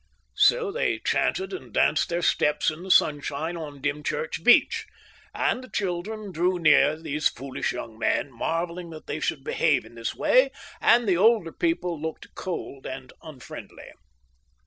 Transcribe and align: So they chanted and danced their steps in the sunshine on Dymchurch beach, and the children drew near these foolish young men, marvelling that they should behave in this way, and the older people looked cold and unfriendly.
So 0.33 0.71
they 0.71 0.97
chanted 0.97 1.53
and 1.53 1.71
danced 1.71 2.09
their 2.09 2.23
steps 2.23 2.71
in 2.71 2.81
the 2.81 2.89
sunshine 2.89 3.55
on 3.55 3.81
Dymchurch 3.83 4.43
beach, 4.43 4.87
and 5.31 5.63
the 5.63 5.69
children 5.69 6.31
drew 6.31 6.57
near 6.57 6.99
these 6.99 7.27
foolish 7.29 7.71
young 7.71 7.99
men, 7.99 8.31
marvelling 8.33 8.89
that 8.89 9.05
they 9.05 9.19
should 9.19 9.43
behave 9.43 9.85
in 9.85 9.93
this 9.93 10.15
way, 10.15 10.49
and 10.81 11.07
the 11.07 11.17
older 11.17 11.51
people 11.51 12.01
looked 12.01 12.33
cold 12.33 12.87
and 12.87 13.13
unfriendly. 13.21 13.91